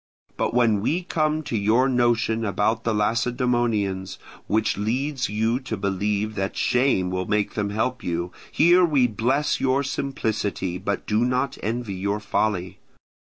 But 0.35 0.55
when 0.55 0.81
we 0.81 1.03
come 1.03 1.43
to 1.43 1.55
your 1.55 1.87
notion 1.87 2.43
about 2.43 2.85
the 2.85 2.91
Lacedaemonians, 2.91 4.17
which 4.47 4.75
leads 4.75 5.29
you 5.29 5.59
to 5.59 5.77
believe 5.77 6.33
that 6.33 6.57
shame 6.57 7.11
will 7.11 7.27
make 7.27 7.53
them 7.53 7.69
help 7.69 8.03
you, 8.03 8.31
here 8.51 8.83
we 8.83 9.05
bless 9.05 9.59
your 9.61 9.83
simplicity 9.83 10.79
but 10.79 11.05
do 11.05 11.19
not 11.23 11.59
envy 11.61 11.93
your 11.93 12.19
folly. 12.19 12.79